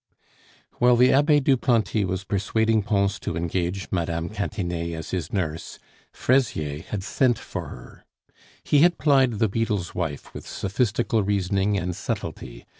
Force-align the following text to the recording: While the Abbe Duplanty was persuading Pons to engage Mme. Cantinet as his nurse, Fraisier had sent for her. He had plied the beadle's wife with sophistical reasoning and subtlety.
While 0.79 0.95
the 0.95 1.13
Abbe 1.13 1.41
Duplanty 1.41 2.05
was 2.05 2.23
persuading 2.23 2.81
Pons 2.81 3.19
to 3.19 3.37
engage 3.37 3.87
Mme. 3.91 4.29
Cantinet 4.29 4.95
as 4.95 5.11
his 5.11 5.31
nurse, 5.31 5.77
Fraisier 6.11 6.81
had 6.81 7.03
sent 7.03 7.37
for 7.37 7.67
her. 7.67 8.03
He 8.63 8.79
had 8.79 8.97
plied 8.97 9.33
the 9.33 9.47
beadle's 9.47 9.93
wife 9.93 10.33
with 10.33 10.47
sophistical 10.47 11.21
reasoning 11.21 11.77
and 11.77 11.95
subtlety. 11.95 12.65